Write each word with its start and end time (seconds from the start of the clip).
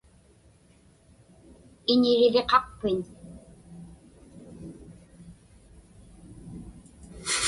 Iñiriviqaqpiñ? 1.93 2.99